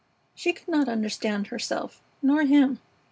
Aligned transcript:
She 0.33 0.51
could 0.51 0.67
not 0.67 0.89
understand 0.89 1.45
herself 1.49 2.01
nor 2.23 2.41
him. 2.41 2.79